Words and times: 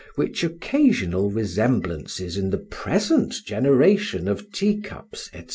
which 0.15 0.43
occasional 0.43 1.29
resemblances 1.29 2.35
in 2.35 2.49
the 2.49 2.57
present 2.57 3.35
generation 3.45 4.27
of 4.27 4.51
tea 4.51 4.79
cups, 4.79 5.29
&c. 5.31 5.43